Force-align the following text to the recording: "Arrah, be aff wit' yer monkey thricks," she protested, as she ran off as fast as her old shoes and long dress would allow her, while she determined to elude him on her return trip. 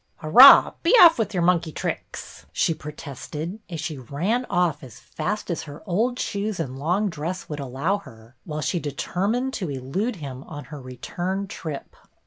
"Arrah, 0.23 0.73
be 0.81 0.95
aff 0.99 1.19
wit' 1.19 1.35
yer 1.35 1.41
monkey 1.43 1.69
thricks," 1.71 2.45
she 2.51 2.73
protested, 2.73 3.59
as 3.69 3.79
she 3.79 3.99
ran 3.99 4.45
off 4.45 4.81
as 4.83 4.99
fast 4.99 5.51
as 5.51 5.61
her 5.61 5.83
old 5.85 6.17
shoes 6.17 6.59
and 6.59 6.79
long 6.79 7.07
dress 7.07 7.47
would 7.47 7.59
allow 7.59 7.99
her, 7.99 8.35
while 8.43 8.61
she 8.61 8.79
determined 8.79 9.53
to 9.53 9.69
elude 9.69 10.15
him 10.15 10.43
on 10.45 10.63
her 10.65 10.81
return 10.81 11.45
trip. 11.45 11.95